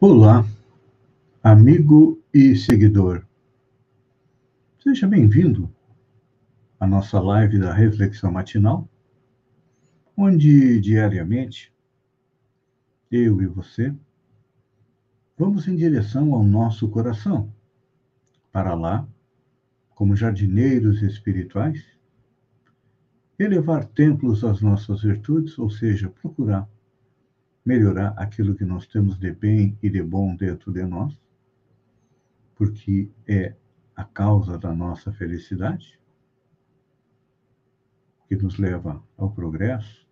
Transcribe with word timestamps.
Olá, 0.00 0.46
amigo 1.42 2.22
e 2.32 2.54
seguidor. 2.54 3.26
Seja 4.78 5.08
bem-vindo 5.08 5.68
à 6.78 6.86
nossa 6.86 7.18
live 7.18 7.58
da 7.58 7.74
Reflexão 7.74 8.30
Matinal, 8.30 8.88
onde 10.16 10.78
diariamente 10.78 11.74
eu 13.10 13.42
e 13.42 13.46
você 13.46 13.92
vamos 15.36 15.66
em 15.66 15.74
direção 15.74 16.32
ao 16.32 16.44
nosso 16.44 16.88
coração, 16.88 17.52
para 18.52 18.74
lá, 18.76 19.04
como 19.96 20.14
jardineiros 20.14 21.02
espirituais, 21.02 21.84
elevar 23.36 23.84
templos 23.84 24.44
às 24.44 24.60
nossas 24.60 25.02
virtudes, 25.02 25.58
ou 25.58 25.68
seja, 25.68 26.08
procurar 26.08 26.70
melhorar 27.68 28.14
aquilo 28.16 28.54
que 28.54 28.64
nós 28.64 28.86
temos 28.86 29.18
de 29.18 29.30
bem 29.30 29.78
e 29.82 29.90
de 29.90 30.02
bom 30.02 30.34
dentro 30.34 30.72
de 30.72 30.82
nós, 30.86 31.14
porque 32.56 33.10
é 33.26 33.54
a 33.94 34.04
causa 34.04 34.56
da 34.56 34.72
nossa 34.74 35.12
felicidade, 35.12 36.00
que 38.26 38.36
nos 38.36 38.56
leva 38.56 39.02
ao 39.18 39.30
progresso, 39.30 40.08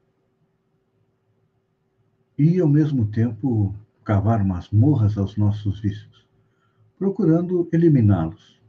e 2.36 2.60
ao 2.60 2.68
mesmo 2.68 3.06
tempo 3.06 3.74
cavar 4.04 4.44
masmorras 4.44 5.16
aos 5.16 5.38
nossos 5.38 5.80
vícios, 5.80 6.28
procurando 6.98 7.66
eliminá-los. 7.72 8.60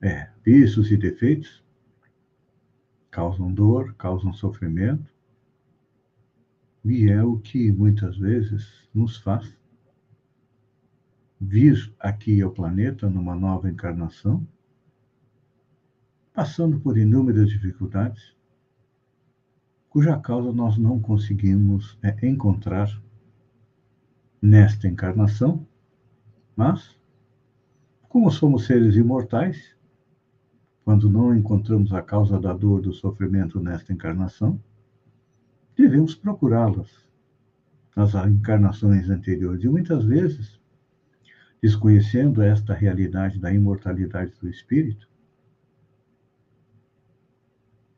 É, 0.00 0.30
vícios 0.42 0.90
e 0.90 0.96
defeitos 0.96 1.62
causam 3.10 3.52
dor, 3.52 3.94
causam 3.98 4.32
sofrimento, 4.32 5.17
e 6.90 7.10
é 7.10 7.22
o 7.22 7.38
que 7.38 7.70
muitas 7.70 8.16
vezes 8.16 8.88
nos 8.94 9.18
faz 9.18 9.56
vir 11.40 11.94
aqui 12.00 12.40
ao 12.40 12.50
planeta 12.50 13.08
numa 13.08 13.34
nova 13.34 13.68
encarnação, 13.70 14.46
passando 16.32 16.80
por 16.80 16.96
inúmeras 16.96 17.48
dificuldades, 17.48 18.34
cuja 19.88 20.18
causa 20.18 20.52
nós 20.52 20.76
não 20.78 20.98
conseguimos 20.98 21.98
é, 22.02 22.26
encontrar 22.26 22.88
nesta 24.40 24.88
encarnação, 24.88 25.66
mas, 26.56 26.96
como 28.08 28.30
somos 28.30 28.66
seres 28.66 28.96
imortais, 28.96 29.76
quando 30.84 31.10
não 31.10 31.34
encontramos 31.36 31.92
a 31.92 32.00
causa 32.02 32.40
da 32.40 32.52
dor, 32.52 32.80
do 32.80 32.92
sofrimento 32.92 33.60
nesta 33.60 33.92
encarnação, 33.92 34.58
devemos 35.78 36.12
procurá-las 36.12 36.90
nas 37.94 38.12
encarnações 38.26 39.08
anteriores. 39.08 39.62
E 39.62 39.68
muitas 39.68 40.04
vezes, 40.04 40.60
desconhecendo 41.62 42.42
esta 42.42 42.74
realidade 42.74 43.38
da 43.38 43.52
imortalidade 43.52 44.32
do 44.40 44.48
espírito, 44.48 45.08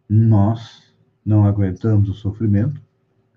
nós 0.06 0.94
não 1.24 1.46
aguentamos 1.46 2.10
o 2.10 2.14
sofrimento 2.14 2.82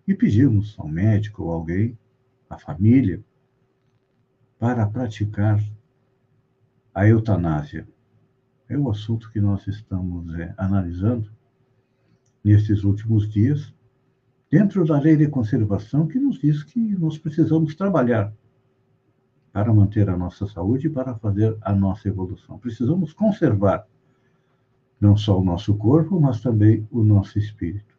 e 0.06 0.14
pedimos 0.14 0.76
ao 0.78 0.90
médico 0.90 1.44
ou 1.44 1.52
alguém, 1.52 1.98
à 2.50 2.58
família, 2.58 3.24
para 4.60 4.86
praticar 4.86 5.64
a 6.94 7.08
eutanásia. 7.08 7.88
É 8.68 8.78
o 8.78 8.90
assunto 8.90 9.32
que 9.32 9.40
nós 9.40 9.66
estamos 9.68 10.34
é, 10.36 10.54
analisando 10.58 11.32
nesses 12.44 12.84
últimos 12.84 13.30
dias 13.32 13.73
dentro 14.54 14.86
da 14.86 15.00
lei 15.00 15.18
de 15.18 15.28
conservação 15.28 16.06
que 16.06 16.20
nos 16.20 16.40
diz 16.40 16.62
que 16.62 16.80
nós 16.80 17.18
precisamos 17.18 17.74
trabalhar 17.74 18.32
para 19.52 19.74
manter 19.74 20.08
a 20.08 20.16
nossa 20.16 20.46
saúde 20.46 20.86
e 20.86 20.90
para 20.92 21.16
fazer 21.16 21.58
a 21.60 21.74
nossa 21.74 22.08
evolução. 22.08 22.60
Precisamos 22.60 23.14
conservar 23.14 23.88
não 25.02 25.18
só 25.18 25.40
o 25.40 25.44
nosso 25.44 25.74
corpo, 25.76 26.22
mas 26.22 26.40
também 26.40 26.88
o 26.92 27.04
nosso 27.04 27.40
espírito. 27.40 27.98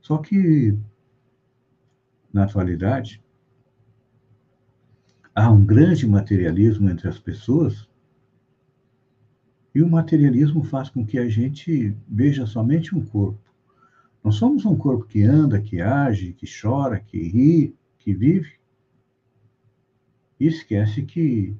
Só 0.00 0.18
que, 0.18 0.78
na 2.32 2.44
atualidade, 2.44 3.20
há 5.34 5.50
um 5.50 5.66
grande 5.66 6.06
materialismo 6.06 6.88
entre 6.88 7.08
as 7.08 7.18
pessoas 7.18 7.88
e 9.74 9.82
o 9.82 9.90
materialismo 9.90 10.62
faz 10.62 10.88
com 10.88 11.04
que 11.04 11.18
a 11.18 11.28
gente 11.28 11.92
veja 12.06 12.46
somente 12.46 12.94
um 12.94 13.04
corpo 13.04 13.51
nós 14.22 14.36
somos 14.36 14.64
um 14.64 14.76
corpo 14.76 15.04
que 15.04 15.22
anda, 15.22 15.60
que 15.60 15.80
age, 15.80 16.32
que 16.32 16.46
chora, 16.46 17.00
que 17.00 17.18
ri, 17.18 17.74
que 17.98 18.14
vive. 18.14 18.52
E 20.38 20.46
esquece 20.46 21.02
que, 21.02 21.56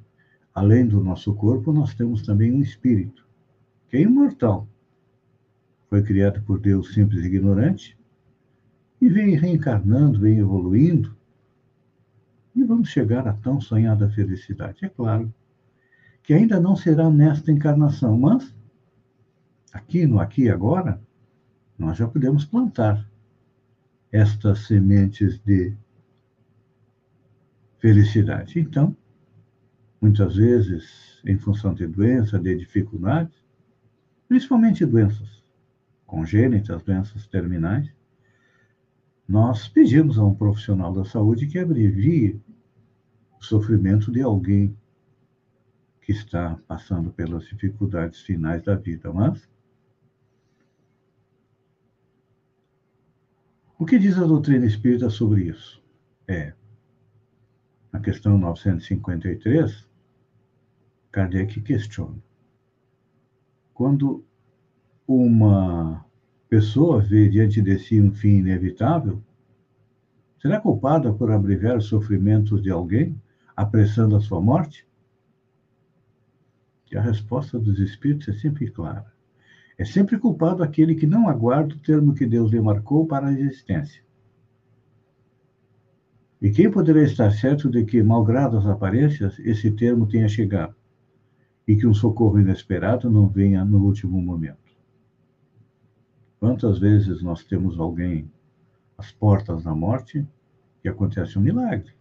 além 0.55 0.87
do 0.87 1.03
nosso 1.03 1.35
corpo, 1.35 1.73
nós 1.73 1.95
temos 1.95 2.23
também 2.23 2.53
um 2.53 2.61
espírito, 2.61 3.27
que 3.89 3.97
é 3.97 4.03
imortal. 4.03 4.69
Foi 5.89 6.03
criado 6.03 6.41
por 6.43 6.61
Deus 6.61 6.95
simples 6.95 7.25
e 7.25 7.27
ignorante 7.27 7.99
e 9.01 9.09
vem 9.09 9.35
reencarnando, 9.35 10.21
vem 10.21 10.39
evoluindo. 10.39 11.17
E 12.55 12.63
vamos 12.63 12.89
chegar 12.89 13.27
à 13.27 13.33
tão 13.33 13.61
sonhada 13.61 14.09
felicidade. 14.09 14.85
É 14.85 14.89
claro 14.89 15.35
que 16.23 16.33
ainda 16.33 16.61
não 16.61 16.77
será 16.77 17.11
nesta 17.11 17.51
encarnação, 17.51 18.17
mas 18.17 18.55
aqui 19.73 20.07
no 20.07 20.21
aqui 20.21 20.43
e 20.43 20.51
agora, 20.51 21.01
nós 21.79 21.97
já 21.97 22.07
podemos 22.07 22.45
plantar 22.45 23.09
estas 24.11 24.67
sementes 24.67 25.39
de 25.41 25.75
felicidade. 27.79 28.61
Então, 28.61 28.97
muitas 30.01 30.37
vezes, 30.37 31.21
em 31.25 31.39
função 31.39 31.75
de 31.75 31.87
doença, 31.87 32.39
de 32.39 32.57
dificuldades, 32.57 33.35
principalmente 34.29 34.85
doenças 34.85 35.43
congênitas, 36.07 36.83
doenças 36.83 37.27
terminais, 37.27 37.91
nós 39.27 39.67
pedimos 39.67 40.19
a 40.19 40.25
um 40.25 40.35
profissional 40.35 40.93
da 40.93 41.05
saúde 41.05 41.47
que 41.47 41.59
abrevie 41.59 42.41
o 43.41 43.45
sofrimento 43.45 44.13
de 44.13 44.21
alguém 44.21 44.77
que 46.03 46.13
está 46.13 46.59
passando 46.69 47.11
pelas 47.11 47.45
dificuldades 47.45 48.21
finais 48.21 48.63
da 48.63 48.75
vida. 48.75 49.13
Mas 49.13 49.49
O 53.83 53.85
que 53.85 53.99
diz 53.99 54.17
a 54.17 54.25
doutrina 54.25 54.65
espírita 54.65 55.11
sobre 55.11 55.43
isso? 55.43 55.83
É, 56.29 56.53
na 57.93 57.99
questão 57.99 58.39
953, 58.39 59.89
Kardec 61.11 61.61
questiona. 61.63 62.23
Quando 63.75 64.25
uma 65.05 66.07
pessoa 66.49 67.01
vê 67.03 67.29
diante 67.29 67.61
de 67.61 67.77
si 67.81 68.01
um 68.01 68.13
fim 68.13 68.37
inevitável, 68.37 69.21
será 70.41 70.61
culpada 70.61 71.13
por 71.13 71.33
abreviar 71.33 71.77
os 71.77 71.87
sofrimentos 71.87 72.63
de 72.63 72.71
alguém, 72.71 73.21
apressando 73.57 74.15
a 74.15 74.21
sua 74.21 74.41
morte? 74.41 74.87
E 76.93 76.97
a 76.97 77.03
resposta 77.03 77.59
dos 77.59 77.81
espíritos 77.81 78.29
é 78.29 78.33
sempre 78.39 78.71
clara. 78.71 79.13
É 79.79 79.85
sempre 79.85 80.19
culpado 80.19 80.63
aquele 80.63 80.95
que 80.95 81.07
não 81.07 81.29
aguarda 81.29 81.75
o 81.75 81.79
termo 81.79 82.15
que 82.15 82.27
Deus 82.27 82.51
lhe 82.51 82.61
marcou 82.61 83.07
para 83.07 83.29
a 83.29 83.33
existência. 83.33 84.03
E 86.41 86.51
quem 86.51 86.71
poderá 86.71 87.03
estar 87.03 87.31
certo 87.31 87.71
de 87.71 87.85
que, 87.85 88.03
malgrado 88.03 88.59
as 88.59 88.67
aparências, 88.67 89.39
esse 89.39 89.71
termo 89.71 90.07
tenha 90.07 90.29
chegado 90.29 90.75
e 91.67 91.77
que 91.77 91.87
um 91.87 91.95
socorro 91.95 92.41
inesperado 92.41 93.09
não 93.09 93.29
venha 93.29 93.65
no 93.65 93.85
último 93.85 94.21
momento? 94.21 94.59
Quantas 96.41 96.81
vezes 96.81 97.23
nós 97.23 97.45
temos 97.45 97.79
alguém 97.79 98.29
às 98.99 99.13
portas 99.13 99.63
da 99.63 99.73
morte 99.73 100.27
e 100.83 100.89
acontece 100.89 101.39
um 101.39 101.43
milagre? 101.43 101.93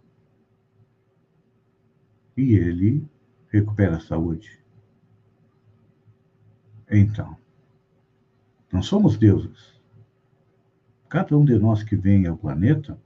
E 2.35 2.56
ele 2.56 3.07
recupera 3.50 3.97
a 3.97 4.00
saúde. 4.00 4.59
Então, 6.89 7.38
não 8.71 8.81
somos 8.81 9.18
deuses. 9.18 9.79
Cada 11.09 11.38
um 11.38 11.44
de 11.44 11.57
nós 11.59 11.83
que 11.83 11.95
vem 11.95 12.25
ao 12.25 12.38
planeta 12.38 12.97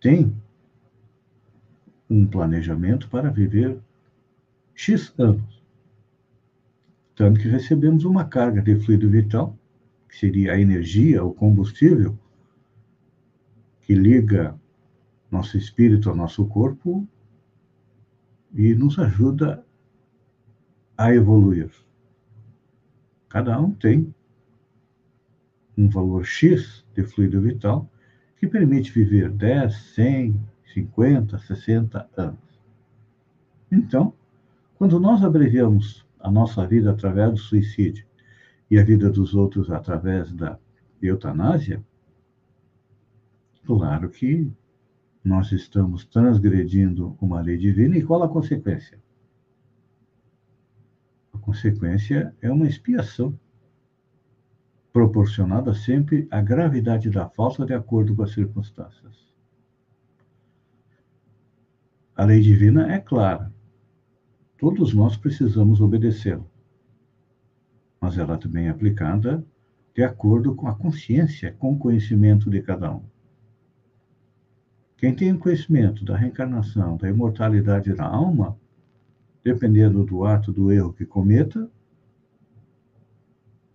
tem 0.00 0.34
um 2.08 2.26
planejamento 2.26 3.08
para 3.08 3.30
viver 3.30 3.78
X 4.74 5.12
anos. 5.18 5.62
Tanto 7.14 7.40
que 7.40 7.48
recebemos 7.48 8.04
uma 8.04 8.24
carga 8.24 8.62
de 8.62 8.76
fluido 8.76 9.08
vital, 9.10 9.56
que 10.08 10.16
seria 10.16 10.52
a 10.52 10.60
energia, 10.60 11.24
o 11.24 11.32
combustível, 11.32 12.18
que 13.82 13.94
liga 13.94 14.58
nosso 15.30 15.56
espírito 15.56 16.08
ao 16.08 16.16
nosso 16.16 16.46
corpo 16.46 17.06
e 18.54 18.74
nos 18.74 18.98
ajuda 18.98 19.64
a 20.96 21.12
evoluir. 21.12 21.70
Cada 23.36 23.60
um 23.60 23.70
tem 23.70 24.14
um 25.76 25.90
valor 25.90 26.24
X 26.24 26.82
de 26.94 27.02
fluido 27.04 27.38
vital 27.42 27.86
que 28.38 28.46
permite 28.46 28.90
viver 28.90 29.30
10, 29.30 29.76
100, 29.94 30.40
50, 30.72 31.36
60 31.36 32.08
anos. 32.16 32.62
Então, 33.70 34.14
quando 34.78 34.98
nós 34.98 35.22
abreviamos 35.22 36.02
a 36.18 36.30
nossa 36.30 36.66
vida 36.66 36.90
através 36.90 37.30
do 37.32 37.36
suicídio 37.36 38.06
e 38.70 38.78
a 38.78 38.82
vida 38.82 39.10
dos 39.10 39.34
outros 39.34 39.70
através 39.70 40.32
da 40.32 40.58
eutanásia, 41.02 41.84
claro 43.66 44.08
que 44.08 44.50
nós 45.22 45.52
estamos 45.52 46.06
transgredindo 46.06 47.14
uma 47.20 47.42
lei 47.42 47.58
divina 47.58 47.98
e 47.98 48.02
qual 48.02 48.22
a 48.22 48.30
consequência? 48.30 48.98
Consequência 51.46 52.34
é 52.42 52.50
uma 52.50 52.66
expiação 52.66 53.38
proporcionada 54.92 55.72
sempre 55.74 56.26
à 56.28 56.42
gravidade 56.42 57.08
da 57.08 57.28
falta 57.28 57.64
de 57.64 57.72
acordo 57.72 58.16
com 58.16 58.24
as 58.24 58.32
circunstâncias. 58.32 59.32
A 62.16 62.24
lei 62.24 62.40
divina 62.40 62.92
é 62.92 62.98
clara. 62.98 63.54
Todos 64.58 64.92
nós 64.92 65.16
precisamos 65.16 65.80
obedecê-la. 65.80 66.44
Mas 68.00 68.18
ela 68.18 68.36
também 68.36 68.66
é 68.66 68.70
aplicada 68.70 69.46
de 69.94 70.02
acordo 70.02 70.52
com 70.56 70.66
a 70.66 70.74
consciência, 70.74 71.52
com 71.52 71.74
o 71.74 71.78
conhecimento 71.78 72.50
de 72.50 72.60
cada 72.60 72.92
um. 72.92 73.04
Quem 74.96 75.14
tem 75.14 75.32
o 75.32 75.38
conhecimento 75.38 76.04
da 76.04 76.16
reencarnação, 76.16 76.96
da 76.96 77.08
imortalidade 77.08 77.94
da 77.94 78.04
alma, 78.04 78.58
dependendo 79.46 80.02
do 80.02 80.24
ato 80.24 80.52
do 80.52 80.72
erro 80.72 80.92
que 80.92 81.06
cometa, 81.06 81.70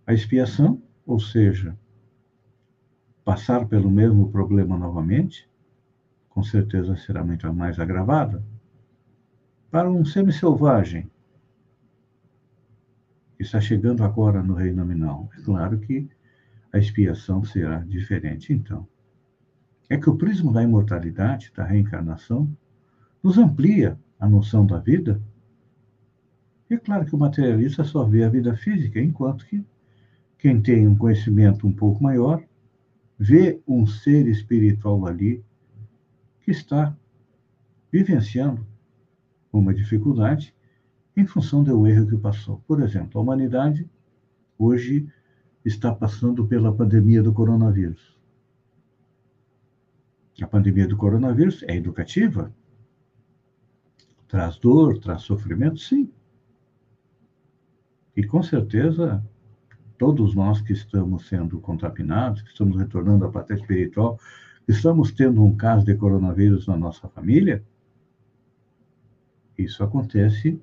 a 0.06 0.12
expiação, 0.12 0.82
ou 1.06 1.18
seja, 1.18 1.78
passar 3.24 3.66
pelo 3.66 3.90
mesmo 3.90 4.30
problema 4.30 4.76
novamente, 4.76 5.48
com 6.28 6.42
certeza 6.42 6.94
será 6.96 7.24
muito 7.24 7.50
mais 7.54 7.80
agravada. 7.80 8.44
Para 9.70 9.90
um 9.90 10.04
semi-selvagem 10.04 11.10
que 13.38 13.42
está 13.42 13.58
chegando 13.58 14.04
agora 14.04 14.42
no 14.42 14.52
reino 14.52 14.76
nominal, 14.76 15.30
é 15.38 15.40
claro 15.40 15.78
que 15.78 16.06
a 16.70 16.76
expiação 16.76 17.42
será 17.44 17.78
diferente, 17.78 18.52
então 18.52 18.86
é 19.88 19.96
que 19.96 20.10
o 20.10 20.18
prisma 20.18 20.52
da 20.52 20.62
imortalidade, 20.62 21.50
da 21.56 21.64
reencarnação, 21.64 22.54
nos 23.22 23.38
amplia 23.38 23.98
a 24.20 24.28
noção 24.28 24.66
da 24.66 24.78
vida. 24.78 25.18
E 26.72 26.76
é 26.76 26.78
claro 26.78 27.04
que 27.04 27.14
o 27.14 27.18
materialista 27.18 27.84
só 27.84 28.02
vê 28.02 28.24
a 28.24 28.30
vida 28.30 28.56
física, 28.56 28.98
enquanto 28.98 29.44
que 29.44 29.62
quem 30.38 30.58
tem 30.58 30.88
um 30.88 30.96
conhecimento 30.96 31.66
um 31.66 31.72
pouco 31.72 32.02
maior 32.02 32.42
vê 33.18 33.60
um 33.68 33.86
ser 33.86 34.26
espiritual 34.26 35.06
ali 35.06 35.44
que 36.40 36.50
está 36.50 36.96
vivenciando 37.92 38.66
uma 39.52 39.74
dificuldade 39.74 40.54
em 41.14 41.26
função 41.26 41.62
do 41.62 41.86
erro 41.86 42.06
que 42.06 42.16
passou. 42.16 42.62
Por 42.66 42.80
exemplo, 42.80 43.20
a 43.20 43.22
humanidade 43.22 43.86
hoje 44.58 45.06
está 45.62 45.94
passando 45.94 46.46
pela 46.46 46.74
pandemia 46.74 47.22
do 47.22 47.34
coronavírus. 47.34 48.18
A 50.40 50.46
pandemia 50.46 50.88
do 50.88 50.96
coronavírus 50.96 51.62
é 51.64 51.76
educativa? 51.76 52.50
Traz 54.26 54.56
dor, 54.56 54.98
traz 54.98 55.20
sofrimento? 55.20 55.78
Sim. 55.78 56.10
E 58.16 58.24
com 58.24 58.42
certeza, 58.42 59.24
todos 59.98 60.34
nós 60.34 60.60
que 60.60 60.72
estamos 60.72 61.28
sendo 61.28 61.60
contaminados, 61.60 62.42
que 62.42 62.50
estamos 62.50 62.76
retornando 62.76 63.24
à 63.24 63.30
pátria 63.30 63.56
espiritual, 63.56 64.18
que 64.66 64.72
estamos 64.72 65.12
tendo 65.12 65.42
um 65.42 65.56
caso 65.56 65.84
de 65.84 65.94
coronavírus 65.94 66.66
na 66.66 66.76
nossa 66.76 67.08
família, 67.08 67.64
isso 69.56 69.82
acontece 69.82 70.60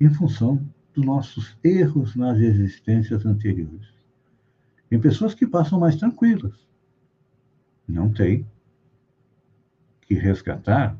em 0.00 0.10
função 0.10 0.66
dos 0.94 1.04
nossos 1.04 1.56
erros 1.62 2.14
nas 2.16 2.38
existências 2.38 3.24
anteriores. 3.24 3.88
Tem 4.88 5.00
pessoas 5.00 5.34
que 5.34 5.46
passam 5.46 5.80
mais 5.80 5.96
tranquilas. 5.96 6.68
Não 7.88 8.12
tem 8.12 8.46
que 10.02 10.14
resgatar 10.14 10.98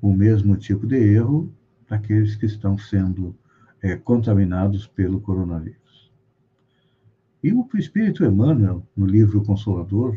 o 0.00 0.12
mesmo 0.12 0.56
tipo 0.56 0.86
de 0.86 0.96
erro 0.96 1.52
daqueles 1.88 2.34
que 2.34 2.46
estão 2.46 2.76
sendo 2.76 3.36
é, 3.82 3.96
contaminados 3.96 4.86
pelo 4.86 5.20
coronavírus. 5.20 6.10
E 7.42 7.52
o 7.52 7.68
Espírito 7.74 8.24
Emmanuel, 8.24 8.86
no 8.96 9.04
livro 9.04 9.42
Consolador, 9.44 10.16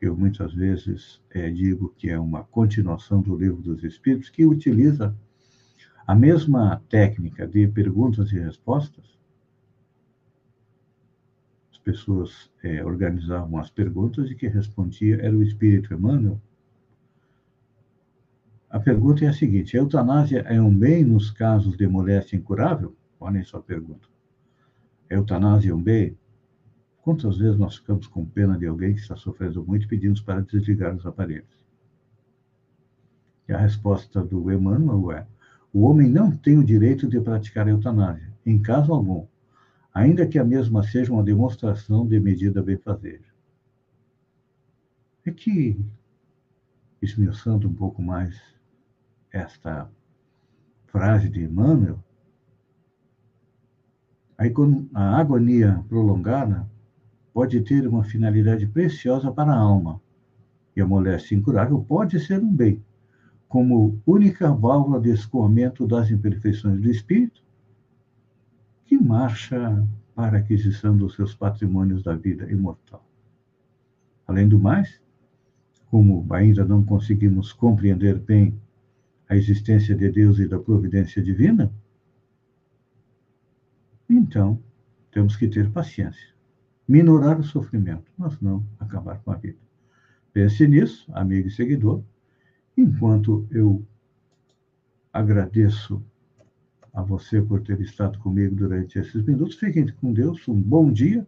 eu 0.00 0.16
muitas 0.16 0.54
vezes 0.54 1.20
é, 1.30 1.50
digo 1.50 1.94
que 1.96 2.08
é 2.08 2.18
uma 2.18 2.42
continuação 2.44 3.20
do 3.20 3.36
livro 3.36 3.62
dos 3.62 3.84
Espíritos, 3.84 4.30
que 4.30 4.44
utiliza 4.44 5.14
a 6.06 6.14
mesma 6.14 6.82
técnica 6.88 7.46
de 7.46 7.68
perguntas 7.68 8.32
e 8.32 8.38
respostas, 8.38 9.12
pessoas 11.82 12.50
é, 12.62 12.84
organizavam 12.84 13.58
as 13.58 13.70
perguntas 13.70 14.30
e 14.30 14.34
quem 14.34 14.48
respondia 14.48 15.16
era 15.20 15.36
o 15.36 15.42
Espírito 15.42 15.92
Emmanuel. 15.92 16.40
A 18.72 18.80
pergunta 18.80 19.22
é 19.22 19.28
a 19.28 19.34
seguinte: 19.34 19.76
a 19.76 19.80
eutanásia 19.80 20.40
é 20.48 20.58
um 20.58 20.74
bem 20.74 21.04
nos 21.04 21.30
casos 21.30 21.76
de 21.76 21.86
moléstia 21.86 22.38
incurável? 22.38 22.96
Olhem 23.20 23.44
só 23.44 23.58
a 23.58 23.62
pergunta. 23.62 24.08
A 25.10 25.14
eutanásia 25.14 25.72
é 25.72 25.74
um 25.74 25.82
bem? 25.82 26.16
Quantas 27.02 27.36
vezes 27.36 27.58
nós 27.58 27.76
ficamos 27.76 28.06
com 28.06 28.24
pena 28.24 28.56
de 28.56 28.66
alguém 28.66 28.94
que 28.94 29.00
está 29.00 29.14
sofrendo 29.14 29.62
muito 29.62 29.84
e 29.84 29.88
pedimos 29.88 30.22
para 30.22 30.40
desligar 30.40 30.96
os 30.96 31.04
aparelhos? 31.04 31.62
E 33.46 33.52
a 33.52 33.58
resposta 33.58 34.24
do 34.24 34.50
Emmanuel 34.50 35.12
é: 35.12 35.26
o 35.70 35.82
homem 35.82 36.08
não 36.08 36.30
tem 36.34 36.56
o 36.58 36.64
direito 36.64 37.06
de 37.06 37.20
praticar 37.20 37.68
eutanásia, 37.68 38.32
em 38.46 38.58
caso 38.58 38.90
algum, 38.94 39.26
ainda 39.92 40.26
que 40.26 40.38
a 40.38 40.44
mesma 40.44 40.82
seja 40.82 41.12
uma 41.12 41.22
demonstração 41.22 42.08
de 42.08 42.18
medida 42.18 42.62
bem-fazer. 42.62 43.20
É 45.26 45.30
que, 45.30 45.78
esmiuçando 47.02 47.68
um 47.68 47.74
pouco 47.74 48.00
mais 48.00 48.51
esta 49.32 49.90
frase 50.86 51.28
de 51.28 51.44
Emmanuel, 51.44 51.98
a 54.94 55.18
agonia 55.18 55.84
prolongada 55.88 56.68
pode 57.32 57.60
ter 57.62 57.86
uma 57.86 58.04
finalidade 58.04 58.66
preciosa 58.66 59.32
para 59.32 59.52
a 59.52 59.58
alma, 59.58 60.00
e 60.76 60.80
a 60.80 60.86
moléstia 60.86 61.36
incurável 61.36 61.82
pode 61.82 62.18
ser 62.20 62.42
um 62.42 62.54
bem, 62.54 62.84
como 63.48 64.00
única 64.06 64.52
válvula 64.52 65.00
de 65.00 65.10
escoamento 65.10 65.86
das 65.86 66.10
imperfeições 66.10 66.80
do 66.80 66.90
espírito 66.90 67.42
que 68.84 68.98
marcha 68.98 69.86
para 70.14 70.36
a 70.36 70.40
aquisição 70.40 70.96
dos 70.96 71.14
seus 71.14 71.34
patrimônios 71.34 72.02
da 72.02 72.14
vida 72.14 72.50
imortal. 72.50 73.06
Além 74.26 74.48
do 74.48 74.58
mais, 74.58 75.00
como 75.90 76.26
ainda 76.30 76.64
não 76.64 76.82
conseguimos 76.82 77.52
compreender 77.52 78.18
bem 78.18 78.58
a 79.32 79.36
existência 79.36 79.96
de 79.96 80.10
Deus 80.10 80.38
e 80.38 80.46
da 80.46 80.58
providência 80.58 81.22
divina, 81.22 81.72
então 84.06 84.62
temos 85.10 85.36
que 85.36 85.48
ter 85.48 85.70
paciência, 85.70 86.34
minorar 86.86 87.40
o 87.40 87.42
sofrimento, 87.42 88.12
mas 88.18 88.38
não 88.42 88.62
acabar 88.78 89.22
com 89.22 89.32
a 89.32 89.36
vida. 89.36 89.56
Pense 90.34 90.68
nisso, 90.68 91.10
amigo 91.14 91.48
e 91.48 91.50
seguidor, 91.50 92.02
enquanto 92.76 93.46
eu 93.50 93.82
agradeço 95.10 96.04
a 96.92 97.00
você 97.00 97.40
por 97.40 97.62
ter 97.62 97.80
estado 97.80 98.18
comigo 98.18 98.54
durante 98.54 98.98
esses 98.98 99.24
minutos. 99.24 99.56
Fiquem 99.56 99.86
com 99.92 100.12
Deus, 100.12 100.46
um 100.46 100.60
bom 100.60 100.92
dia 100.92 101.26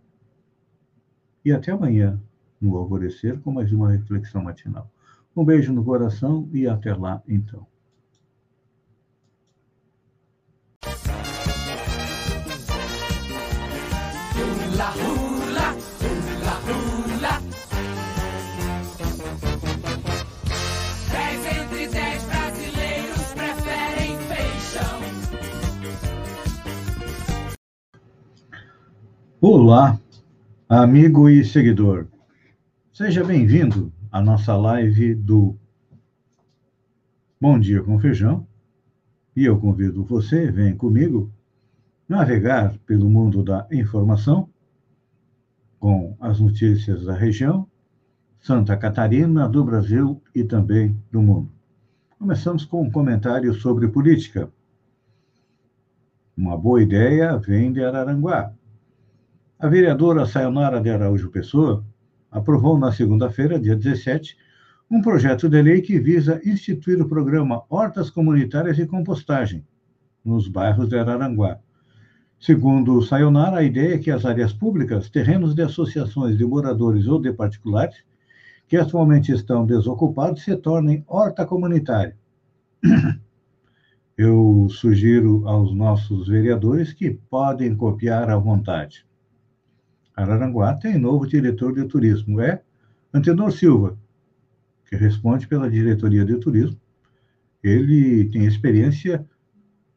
e 1.43 1.51
até 1.51 1.73
amanhã, 1.73 2.21
no 2.61 2.77
alvorecer, 2.77 3.41
com 3.41 3.51
mais 3.51 3.73
uma 3.73 3.93
reflexão 3.93 4.43
matinal. 4.43 4.93
Um 5.35 5.43
beijo 5.43 5.73
no 5.73 5.83
coração 5.83 6.47
e 6.53 6.67
até 6.67 6.95
lá, 6.95 7.23
então. 7.27 7.67
Olá, 29.47 30.01
amigo 30.67 31.29
e 31.29 31.45
seguidor. 31.45 32.07
Seja 32.91 33.23
bem-vindo 33.23 33.93
à 34.11 34.19
nossa 34.19 34.57
live 34.57 35.15
do 35.15 35.55
Bom 37.39 37.59
Dia 37.59 37.83
com 37.83 37.99
Feijão. 37.99 38.47
E 39.37 39.45
eu 39.45 39.61
convido 39.61 40.03
você, 40.03 40.51
vem 40.51 40.75
comigo, 40.75 41.31
navegar 42.09 42.79
pelo 42.87 43.11
mundo 43.11 43.43
da 43.43 43.69
informação 43.71 44.49
com 45.79 46.17
as 46.19 46.41
notícias 46.41 47.05
da 47.05 47.13
região, 47.13 47.69
Santa 48.41 48.79
Catarina, 48.79 49.47
do 49.47 49.63
Brasil 49.63 50.23
e 50.35 50.43
também 50.43 50.99
do 51.13 51.21
mundo. 51.21 51.51
Começamos 52.19 52.65
com 52.65 52.81
um 52.81 52.91
comentário 52.91 53.53
sobre 53.53 53.89
política. 53.89 54.51
Uma 56.35 56.57
boa 56.57 56.81
ideia 56.81 57.37
vem 57.37 57.71
de 57.71 57.85
Araranguá. 57.85 58.51
A 59.65 59.67
vereadora 59.67 60.27
Sayonara 60.27 60.79
de 60.79 60.91
Araújo 60.91 61.31
Pessoa 61.31 61.83
aprovou 62.31 62.79
na 62.79 62.93
segunda-feira, 62.93 63.59
dia 63.59 63.75
17, 63.75 64.37
um 64.91 65.01
projeto 65.01 65.49
de 65.49 65.63
lei 65.63 65.81
que 65.81 65.99
visa 65.99 66.39
instituir 66.45 67.01
o 67.01 67.09
programa 67.09 67.63
Hortas 67.71 68.11
Comunitárias 68.11 68.79
e 68.79 68.87
Compostagem 68.87 69.65
nos 70.23 70.49
bairros 70.49 70.91
de 70.91 70.99
Araranguá. 70.99 71.59
Segundo 72.39 73.01
Sayonara, 73.01 73.57
a 73.57 73.63
ideia 73.63 73.95
é 73.95 73.99
que 73.99 74.11
as 74.11 74.27
áreas 74.27 74.53
públicas, 74.53 75.09
terrenos 75.09 75.55
de 75.55 75.63
associações 75.63 76.37
de 76.37 76.45
moradores 76.45 77.07
ou 77.07 77.19
de 77.19 77.33
particulares, 77.33 77.97
que 78.69 78.77
atualmente 78.77 79.33
estão 79.33 79.65
desocupados, 79.65 80.45
se 80.45 80.55
tornem 80.59 81.03
horta 81.09 81.47
comunitária. 81.47 82.15
Eu 84.15 84.69
sugiro 84.69 85.49
aos 85.49 85.75
nossos 85.75 86.29
vereadores 86.29 86.93
que 86.93 87.13
podem 87.31 87.75
copiar 87.75 88.29
à 88.29 88.37
vontade. 88.37 89.07
Araranguá 90.17 90.75
tem 90.75 90.99
novo 90.99 91.27
diretor 91.27 91.75
de 91.75 91.85
turismo, 91.87 92.41
é 92.41 92.63
Antenor 93.13 93.51
Silva, 93.53 93.99
que 94.87 94.97
responde 94.97 95.47
pela 95.47 95.71
diretoria 95.71 96.25
de 96.25 96.37
turismo. 96.37 96.81
Ele 97.63 98.27
tem 98.27 98.45
experiência 98.45 99.27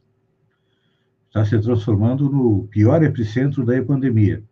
Está 1.27 1.43
se 1.43 1.59
transformando 1.59 2.29
no 2.29 2.67
pior 2.67 3.01
epicentro 3.01 3.65
da 3.65 3.81
pandemia. 3.81 4.43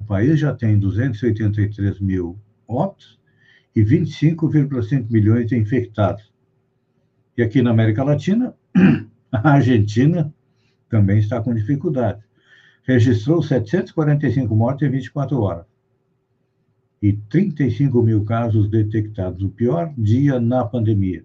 O 0.00 0.04
país 0.04 0.40
já 0.40 0.54
tem 0.54 0.78
283 0.78 2.00
mil 2.00 2.38
óbitos 2.66 3.22
e 3.74 3.82
25,5 3.82 5.10
milhões 5.10 5.46
de 5.46 5.56
infectados. 5.56 6.32
E 7.36 7.42
aqui 7.42 7.60
na 7.60 7.70
América 7.70 8.04
Latina, 8.04 8.54
a 9.32 9.50
Argentina 9.50 10.32
também 10.88 11.18
está 11.18 11.40
com 11.40 11.54
dificuldade. 11.54 12.22
Registrou 12.84 13.42
745 13.42 14.54
mortes 14.54 14.86
em 14.86 14.90
24 14.90 15.40
horas 15.40 15.66
e 17.02 17.12
35 17.12 18.02
mil 18.02 18.24
casos 18.24 18.66
detectados, 18.70 19.42
o 19.42 19.50
pior 19.50 19.92
dia 19.98 20.40
na 20.40 20.64
pandemia. 20.64 21.22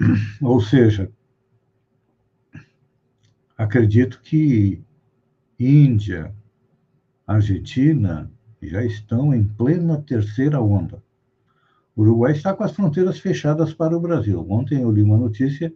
Ou 0.42 0.60
seja, 0.60 1.12
acredito 3.56 4.20
que 4.20 4.82
Índia, 5.60 6.34
Argentina 7.24 8.28
já 8.60 8.82
estão 8.82 9.32
em 9.32 9.44
plena 9.44 10.02
terceira 10.02 10.60
onda. 10.60 11.03
O 11.96 12.02
Uruguai 12.02 12.32
está 12.32 12.52
com 12.54 12.64
as 12.64 12.72
fronteiras 12.72 13.18
fechadas 13.18 13.72
para 13.72 13.96
o 13.96 14.00
Brasil. 14.00 14.44
Ontem 14.48 14.82
eu 14.82 14.90
li 14.90 15.02
uma 15.02 15.16
notícia 15.16 15.72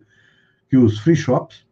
que 0.69 0.77
os 0.77 0.99
free 0.99 1.17
shops 1.17 1.67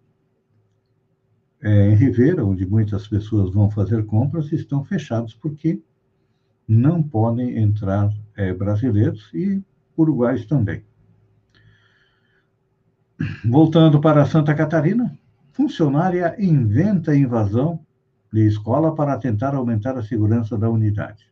é, 1.62 1.90
em 1.90 1.94
Ribeira, 1.94 2.44
onde 2.44 2.66
muitas 2.66 3.08
pessoas 3.08 3.52
vão 3.52 3.70
fazer 3.70 4.06
compras, 4.06 4.52
estão 4.52 4.84
fechados 4.84 5.34
porque 5.34 5.82
não 6.68 7.02
podem 7.02 7.58
entrar 7.58 8.10
é, 8.36 8.52
brasileiros 8.52 9.30
e 9.34 9.62
uruguaios 9.96 10.46
também. 10.46 10.84
Voltando 13.44 14.00
para 14.00 14.26
Santa 14.26 14.54
Catarina, 14.54 15.16
funcionária 15.52 16.36
inventa 16.38 17.16
invasão 17.16 17.80
de 18.32 18.46
escola 18.46 18.94
para 18.94 19.16
tentar 19.16 19.54
aumentar 19.54 19.96
a 19.96 20.02
segurança 20.02 20.58
da 20.58 20.68
unidade. 20.68 21.26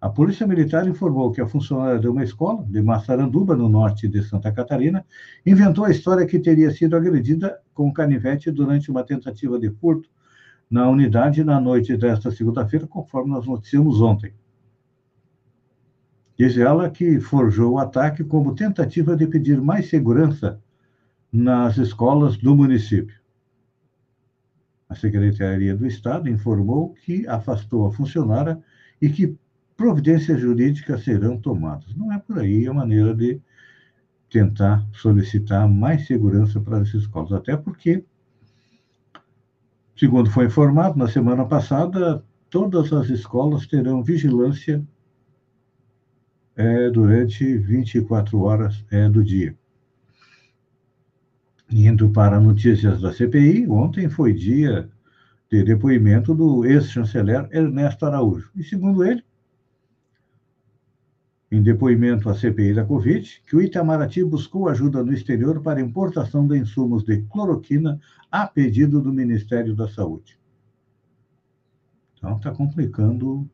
A 0.00 0.08
Polícia 0.08 0.46
Militar 0.46 0.86
informou 0.86 1.32
que 1.32 1.40
a 1.40 1.46
funcionária 1.46 1.98
de 1.98 2.06
uma 2.06 2.22
escola 2.22 2.64
de 2.64 2.80
Massaranduba, 2.80 3.56
no 3.56 3.68
norte 3.68 4.06
de 4.06 4.22
Santa 4.22 4.52
Catarina, 4.52 5.04
inventou 5.44 5.84
a 5.84 5.90
história 5.90 6.24
que 6.24 6.38
teria 6.38 6.70
sido 6.70 6.96
agredida 6.96 7.60
com 7.74 7.92
canivete 7.92 8.50
durante 8.52 8.92
uma 8.92 9.02
tentativa 9.02 9.58
de 9.58 9.70
furto 9.70 10.08
na 10.70 10.88
unidade 10.88 11.42
na 11.42 11.60
noite 11.60 11.96
desta 11.96 12.30
segunda-feira, 12.30 12.86
conforme 12.86 13.32
nós 13.32 13.44
noticiamos 13.44 14.00
ontem. 14.00 14.32
Diz 16.38 16.56
ela 16.56 16.88
que 16.88 17.18
forjou 17.18 17.72
o 17.72 17.78
ataque 17.78 18.22
como 18.22 18.54
tentativa 18.54 19.16
de 19.16 19.26
pedir 19.26 19.60
mais 19.60 19.88
segurança 19.88 20.60
nas 21.32 21.76
escolas 21.76 22.36
do 22.36 22.54
município. 22.54 23.18
A 24.88 24.94
Secretaria 24.94 25.76
do 25.76 25.86
Estado 25.86 26.28
informou 26.28 26.94
que 27.04 27.26
afastou 27.26 27.86
a 27.86 27.92
funcionária 27.92 28.62
e 29.02 29.08
que 29.08 29.36
providências 29.78 30.40
jurídicas 30.40 31.04
serão 31.04 31.38
tomadas. 31.38 31.94
Não 31.94 32.12
é 32.12 32.18
por 32.18 32.40
aí 32.40 32.66
a 32.66 32.74
maneira 32.74 33.14
de 33.14 33.40
tentar 34.28 34.84
solicitar 34.92 35.68
mais 35.68 36.04
segurança 36.04 36.60
para 36.60 36.78
as 36.78 36.92
escolas, 36.92 37.32
até 37.32 37.56
porque, 37.56 38.04
segundo 39.96 40.30
foi 40.30 40.46
informado 40.46 40.98
na 40.98 41.06
semana 41.06 41.46
passada, 41.46 42.22
todas 42.50 42.92
as 42.92 43.08
escolas 43.08 43.68
terão 43.68 44.02
vigilância 44.02 44.84
é, 46.56 46.90
durante 46.90 47.56
24 47.56 48.40
horas 48.40 48.84
é, 48.90 49.08
do 49.08 49.22
dia. 49.22 49.56
Indo 51.70 52.10
para 52.10 52.40
notícias 52.40 53.00
da 53.00 53.12
CPI, 53.12 53.68
ontem 53.68 54.08
foi 54.08 54.32
dia 54.32 54.90
de 55.48 55.62
depoimento 55.62 56.34
do 56.34 56.64
ex-chanceler 56.64 57.48
Ernesto 57.52 58.04
Araújo. 58.04 58.50
E, 58.56 58.64
segundo 58.64 59.04
ele, 59.04 59.22
em 61.50 61.62
depoimento 61.62 62.28
à 62.28 62.34
CPI 62.34 62.74
da 62.74 62.84
Covid, 62.84 63.42
que 63.46 63.56
o 63.56 63.62
Itamaraty 63.62 64.22
buscou 64.22 64.68
ajuda 64.68 65.02
no 65.02 65.12
exterior 65.12 65.62
para 65.62 65.80
importação 65.80 66.46
de 66.46 66.58
insumos 66.58 67.04
de 67.04 67.22
cloroquina 67.22 67.98
a 68.30 68.46
pedido 68.46 69.00
do 69.00 69.12
Ministério 69.12 69.74
da 69.74 69.88
Saúde. 69.88 70.38
Então, 72.14 72.36
está 72.36 72.50
complicando 72.50 73.48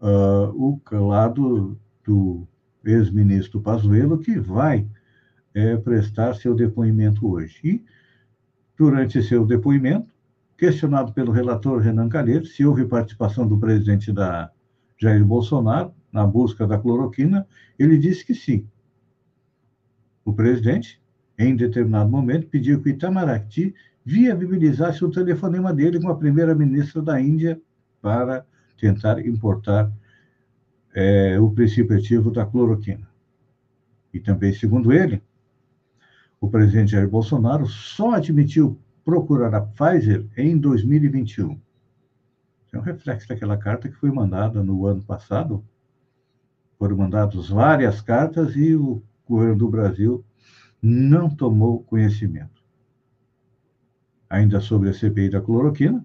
uh, 0.00 0.52
o 0.56 0.80
lado 1.06 1.78
do 2.04 2.46
ex-ministro 2.84 3.60
Pazuello, 3.62 4.18
que 4.18 4.38
vai 4.38 4.86
é, 5.54 5.76
prestar 5.76 6.34
seu 6.34 6.54
depoimento 6.54 7.26
hoje. 7.26 7.58
E, 7.64 7.84
durante 8.76 9.22
seu 9.22 9.46
depoimento, 9.46 10.12
questionado 10.58 11.12
pelo 11.12 11.32
relator 11.32 11.80
Renan 11.80 12.08
Calheiros 12.08 12.54
se 12.54 12.64
houve 12.66 12.84
participação 12.84 13.46
do 13.46 13.58
presidente 13.58 14.12
da 14.12 14.50
Jair 14.98 15.24
Bolsonaro 15.24 15.94
na 16.14 16.24
busca 16.24 16.64
da 16.64 16.78
cloroquina, 16.78 17.44
ele 17.76 17.98
disse 17.98 18.24
que 18.24 18.34
sim. 18.34 18.68
O 20.24 20.32
presidente, 20.32 21.02
em 21.36 21.56
determinado 21.56 22.08
momento, 22.08 22.46
pediu 22.46 22.80
que 22.80 22.90
Itamaraty 22.90 23.74
viabilizasse 24.04 25.04
o 25.04 25.10
telefonema 25.10 25.74
dele 25.74 26.00
com 26.00 26.08
a 26.08 26.16
primeira-ministra 26.16 27.02
da 27.02 27.20
Índia 27.20 27.60
para 28.00 28.46
tentar 28.78 29.18
importar 29.26 29.90
é, 30.94 31.40
o 31.40 31.50
princípio 31.50 31.96
ativo 31.96 32.30
da 32.30 32.46
cloroquina. 32.46 33.08
E 34.12 34.20
também, 34.20 34.52
segundo 34.52 34.92
ele, 34.92 35.20
o 36.40 36.48
presidente 36.48 36.92
Jair 36.92 37.08
Bolsonaro 37.08 37.66
só 37.66 38.14
admitiu 38.14 38.78
procurar 39.04 39.52
a 39.52 39.60
Pfizer 39.60 40.24
em 40.36 40.56
2021. 40.56 41.58
É 42.72 42.78
um 42.78 42.82
reflexo 42.82 43.28
daquela 43.28 43.56
carta 43.56 43.88
que 43.88 43.96
foi 43.96 44.12
mandada 44.12 44.62
no 44.62 44.86
ano 44.86 45.02
passado. 45.02 45.64
Foram 46.84 46.98
mandadas 46.98 47.48
várias 47.48 48.02
cartas 48.02 48.54
e 48.56 48.76
o 48.76 49.02
governo 49.26 49.56
do 49.56 49.70
Brasil 49.70 50.22
não 50.82 51.34
tomou 51.34 51.82
conhecimento. 51.82 52.62
Ainda 54.28 54.60
sobre 54.60 54.90
a 54.90 54.92
CPI 54.92 55.30
da 55.30 55.40
cloroquina, 55.40 56.04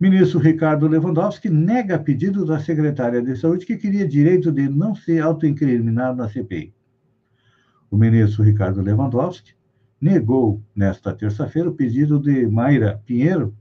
ministro 0.00 0.40
Ricardo 0.40 0.88
Lewandowski 0.88 1.48
nega 1.48 1.96
pedido 1.96 2.44
da 2.44 2.58
secretária 2.58 3.22
de 3.22 3.36
Saúde 3.36 3.64
que 3.64 3.76
queria 3.76 4.08
direito 4.08 4.50
de 4.50 4.68
não 4.68 4.96
ser 4.96 5.20
autoincriminado 5.20 6.16
na 6.16 6.28
CPI. 6.28 6.74
O 7.88 7.96
ministro 7.96 8.42
Ricardo 8.42 8.82
Lewandowski 8.82 9.54
negou, 10.00 10.60
nesta 10.74 11.14
terça-feira, 11.14 11.70
o 11.70 11.74
pedido 11.74 12.18
de 12.18 12.48
Mayra 12.48 13.00
Pinheiro, 13.06 13.56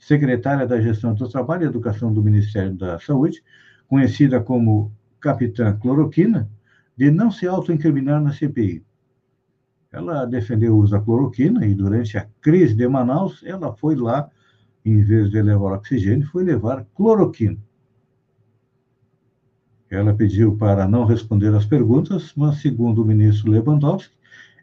secretária 0.00 0.66
da 0.66 0.80
Gestão 0.80 1.14
do 1.14 1.28
Trabalho 1.28 1.62
e 1.62 1.66
Educação 1.66 2.12
do 2.12 2.24
Ministério 2.24 2.74
da 2.74 2.98
Saúde, 2.98 3.40
conhecida 3.86 4.40
como 4.40 4.92
Capitã 5.20 5.76
Cloroquina, 5.76 6.50
de 6.96 7.10
não 7.10 7.30
se 7.30 7.46
autoincriminar 7.46 8.20
na 8.20 8.32
CPI. 8.32 8.84
Ela 9.92 10.24
defendeu 10.24 10.74
o 10.74 10.78
uso 10.78 10.92
da 10.92 11.00
cloroquina 11.00 11.66
e, 11.66 11.74
durante 11.74 12.16
a 12.16 12.26
crise 12.40 12.74
de 12.74 12.86
Manaus, 12.86 13.42
ela 13.44 13.74
foi 13.76 13.96
lá, 13.96 14.30
em 14.84 15.02
vez 15.02 15.30
de 15.30 15.42
levar 15.42 15.72
oxigênio, 15.72 16.26
foi 16.28 16.44
levar 16.44 16.86
cloroquina. 16.94 17.58
Ela 19.90 20.14
pediu 20.14 20.56
para 20.56 20.86
não 20.86 21.04
responder 21.04 21.52
às 21.54 21.66
perguntas, 21.66 22.32
mas, 22.36 22.58
segundo 22.58 23.02
o 23.02 23.04
ministro 23.04 23.50
Lewandowski, 23.50 24.14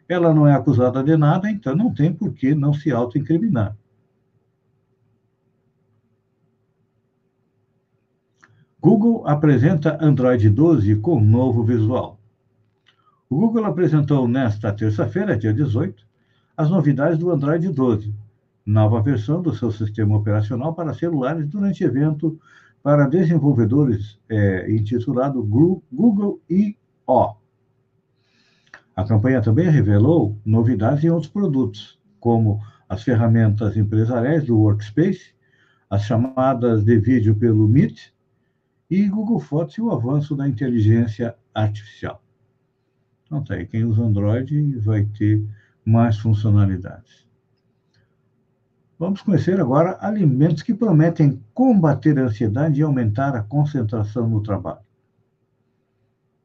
ela 0.08 0.32
não 0.32 0.46
é 0.46 0.54
acusada 0.54 1.04
de 1.04 1.16
nada, 1.18 1.50
então 1.50 1.76
não 1.76 1.92
tem 1.92 2.10
por 2.10 2.32
que 2.32 2.54
não 2.54 2.72
se 2.72 2.90
autoincriminar. 2.90 3.76
Google 8.88 9.22
apresenta 9.28 9.98
Android 10.00 10.48
12 10.48 10.96
com 10.96 11.20
novo 11.20 11.62
visual. 11.62 12.18
O 13.28 13.36
Google 13.36 13.66
apresentou 13.66 14.26
nesta 14.26 14.72
terça-feira, 14.72 15.36
dia 15.36 15.52
18, 15.52 16.02
as 16.56 16.70
novidades 16.70 17.18
do 17.18 17.30
Android 17.30 17.68
12, 17.68 18.14
nova 18.64 19.02
versão 19.02 19.42
do 19.42 19.54
seu 19.54 19.70
sistema 19.70 20.16
operacional 20.16 20.72
para 20.72 20.94
celulares 20.94 21.46
durante 21.46 21.84
evento 21.84 22.40
para 22.82 23.06
desenvolvedores 23.06 24.18
é, 24.26 24.72
intitulado 24.72 25.42
Google 25.42 26.40
I.O. 26.48 27.34
A 28.96 29.04
campanha 29.04 29.42
também 29.42 29.68
revelou 29.68 30.34
novidades 30.46 31.04
em 31.04 31.10
outros 31.10 31.30
produtos, 31.30 32.00
como 32.18 32.58
as 32.88 33.02
ferramentas 33.02 33.76
empresariais 33.76 34.46
do 34.46 34.58
Workspace, 34.58 35.34
as 35.90 36.04
chamadas 36.04 36.82
de 36.84 36.98
vídeo 36.98 37.34
pelo 37.34 37.68
Meet 37.68 38.16
e 38.90 39.08
Google 39.08 39.40
Fotos 39.40 39.76
e 39.76 39.82
o 39.82 39.90
avanço 39.90 40.34
da 40.34 40.48
inteligência 40.48 41.36
artificial. 41.54 42.22
Então 43.24 43.44
tá 43.44 43.54
aí, 43.54 43.66
quem 43.66 43.84
usa 43.84 44.02
Android 44.02 44.78
vai 44.78 45.04
ter 45.04 45.44
mais 45.84 46.18
funcionalidades. 46.18 47.26
Vamos 48.98 49.20
conhecer 49.22 49.60
agora 49.60 49.96
alimentos 50.00 50.62
que 50.62 50.74
prometem 50.74 51.42
combater 51.54 52.18
a 52.18 52.24
ansiedade 52.24 52.80
e 52.80 52.82
aumentar 52.82 53.36
a 53.36 53.42
concentração 53.42 54.28
no 54.28 54.42
trabalho. 54.42 54.80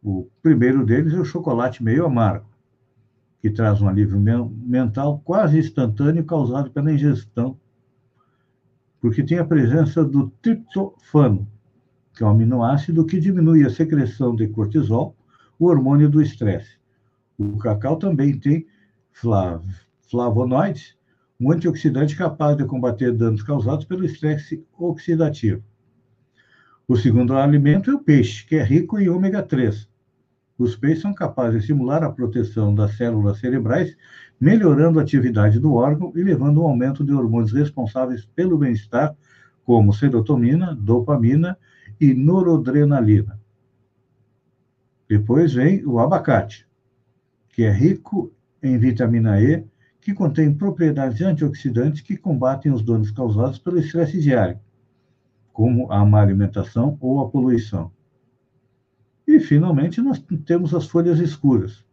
O 0.03 0.27
primeiro 0.41 0.86
deles 0.86 1.13
é 1.13 1.19
o 1.19 1.25
chocolate 1.25 1.82
meio 1.82 2.06
amargo, 2.06 2.45
que 3.41 3.49
traz 3.49 3.82
um 3.82 3.88
alívio 3.88 4.19
mental 4.19 5.21
quase 5.23 5.58
instantâneo 5.58 6.25
causado 6.25 6.69
pela 6.69 6.91
ingestão, 6.91 7.58
porque 8.99 9.23
tem 9.23 9.39
a 9.39 9.45
presença 9.45 10.03
do 10.03 10.29
triptofano, 10.41 11.47
que 12.13 12.23
é 12.23 12.26
um 12.26 12.30
aminoácido 12.30 13.06
que 13.06 13.19
diminui 13.19 13.65
a 13.65 13.69
secreção 13.69 14.36
de 14.36 14.47
cortisol, 14.47 15.15
o 15.60 15.65
hormônio 15.65 16.10
do 16.10 16.21
estresse. 16.21 16.78
O 17.38 17.58
cacau 17.58 17.97
também 17.97 18.38
tem 18.38 18.65
flav 19.12 19.63
flavonoides, 20.10 20.95
um 21.39 21.52
antioxidante 21.52 22.15
capaz 22.15 22.56
de 22.56 22.65
combater 22.65 23.12
danos 23.12 23.41
causados 23.41 23.86
pelo 23.86 24.06
estresse 24.06 24.63
oxidativo. 24.78 25.63
O 26.88 26.95
segundo 26.95 27.36
alimento 27.36 27.89
é 27.89 27.95
o 27.95 27.99
peixe, 27.99 28.45
que 28.45 28.56
é 28.56 28.63
rico 28.63 28.99
em 28.99 29.10
ômega 29.10 29.41
3, 29.41 29.88
os 30.58 30.76
peixes 30.76 31.02
são 31.02 31.13
capazes 31.13 31.54
de 31.54 31.60
estimular 31.60 32.04
a 32.04 32.12
proteção 32.12 32.76
das 32.76 32.95
células 32.95 33.39
cerebrais, 33.39 33.97
melhorando 34.39 34.99
a 34.99 35.02
atividade 35.02 35.60
do 35.60 35.73
órgão 35.73 36.13
e 36.15 36.21
levando 36.21 36.62
ao 36.62 36.67
aumento 36.67 37.04
de 37.04 37.12
hormônios 37.12 37.52
responsáveis 37.52 38.23
pelo 38.23 38.58
bem-estar, 38.58 39.15
como 39.65 39.93
serotonina, 39.93 40.76
dopamina 40.76 41.58
e 42.03 42.13
noradrenalina. 42.13 43.39
Depois 45.07 45.53
vem 45.53 45.85
o 45.85 45.99
abacate, 45.99 46.67
que 47.47 47.63
é 47.63 47.71
rico 47.71 48.29
em 48.61 48.77
vitamina 48.77 49.41
E, 49.41 49.63
que 50.01 50.13
contém 50.13 50.53
propriedades 50.53 51.21
antioxidantes 51.21 52.01
que 52.01 52.17
combatem 52.17 52.73
os 52.73 52.83
danos 52.83 53.09
causados 53.09 53.57
pelo 53.57 53.79
estresse 53.79 54.19
diário, 54.19 54.59
como 55.53 55.89
a 55.89 56.03
má 56.03 56.21
alimentação 56.21 56.97
ou 56.99 57.21
a 57.21 57.29
poluição. 57.29 57.89
E, 59.25 59.39
finalmente, 59.39 60.01
nós 60.01 60.21
temos 60.45 60.73
as 60.73 60.85
folhas 60.85 61.19
escuras, 61.19 61.85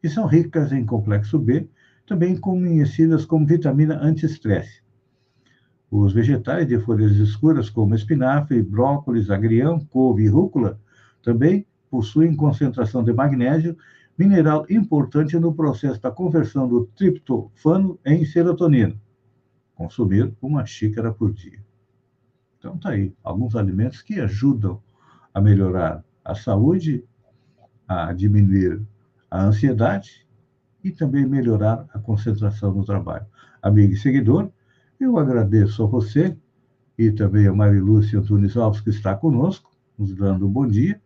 que 0.00 0.08
são 0.08 0.24
ricas 0.24 0.72
em 0.72 0.86
complexo 0.86 1.38
B, 1.38 1.68
também 2.06 2.38
conhecidas 2.38 3.26
como 3.26 3.44
vitamina 3.44 3.98
anti-estresse. 4.00 4.85
Os 5.90 6.12
vegetais 6.12 6.66
de 6.66 6.78
folhas 6.80 7.12
escuras, 7.16 7.70
como 7.70 7.94
espinafre, 7.94 8.62
brócolis, 8.62 9.30
agrião, 9.30 9.78
couve 9.78 10.24
e 10.24 10.28
rúcula, 10.28 10.80
também 11.22 11.66
possuem 11.90 12.34
concentração 12.34 13.04
de 13.04 13.12
magnésio, 13.12 13.76
mineral 14.18 14.66
importante 14.68 15.38
no 15.38 15.54
processo 15.54 16.00
da 16.00 16.10
conversão 16.10 16.68
do 16.68 16.86
triptofano 16.86 17.98
em 18.04 18.24
serotonina. 18.24 18.94
Consumir 19.74 20.34
uma 20.40 20.64
xícara 20.64 21.12
por 21.12 21.32
dia. 21.32 21.64
Então, 22.58 22.78
tá 22.78 22.90
aí, 22.90 23.14
alguns 23.22 23.54
alimentos 23.54 24.02
que 24.02 24.18
ajudam 24.18 24.82
a 25.32 25.40
melhorar 25.40 26.02
a 26.24 26.34
saúde, 26.34 27.04
a 27.86 28.12
diminuir 28.12 28.80
a 29.30 29.44
ansiedade 29.44 30.26
e 30.82 30.90
também 30.90 31.26
melhorar 31.26 31.86
a 31.92 31.98
concentração 31.98 32.72
no 32.72 32.84
trabalho. 32.84 33.26
Amigo 33.62 33.92
e 33.92 33.96
seguidor, 33.96 34.50
eu 34.98 35.18
agradeço 35.18 35.82
a 35.82 35.86
você 35.86 36.36
e 36.98 37.10
também 37.10 37.46
a 37.46 37.52
Marilúcia 37.52 38.18
Antunes 38.18 38.56
Alves, 38.56 38.80
que 38.80 38.90
está 38.90 39.14
conosco, 39.14 39.70
nos 39.98 40.14
dando 40.14 40.46
um 40.46 40.50
bom 40.50 40.66
dia. 40.66 41.00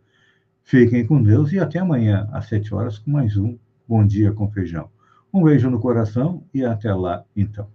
Fiquem 0.63 1.05
com 1.05 1.21
Deus 1.21 1.51
e 1.51 1.59
até 1.59 1.79
amanhã, 1.79 2.29
às 2.31 2.45
sete 2.45 2.73
horas, 2.73 2.97
com 2.97 3.11
mais 3.11 3.35
um 3.35 3.57
Bom 3.87 4.05
Dia 4.05 4.31
com 4.31 4.49
Feijão. 4.49 4.89
Um 5.33 5.43
beijo 5.43 5.69
no 5.69 5.79
coração 5.79 6.43
e 6.53 6.63
até 6.63 6.93
lá, 6.93 7.25
então. 7.35 7.67